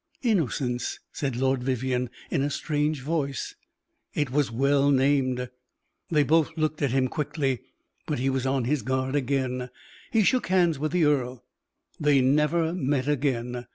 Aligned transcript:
"'Innocence!'" 0.23 0.99
said 1.11 1.35
Lord 1.35 1.61
Vivianne, 1.61 2.09
in 2.31 2.41
a 2.41 2.49
strange 2.49 3.01
voice; 3.01 3.53
"It 4.15 4.31
was 4.31 4.49
well 4.49 4.89
named." 4.89 5.47
They 6.09 6.23
both 6.23 6.57
looked 6.57 6.81
at 6.81 6.89
him 6.89 7.07
quickly, 7.07 7.59
but 8.07 8.17
he 8.17 8.27
was 8.27 8.47
on 8.47 8.63
his 8.63 8.81
guard 8.81 9.15
again. 9.15 9.69
He 10.11 10.23
shook 10.23 10.47
hands 10.47 10.79
with 10.79 10.91
the 10.91 11.05
earl. 11.05 11.45
They 11.99 12.19
never 12.19 12.73
met 12.73 13.07
again. 13.07 13.67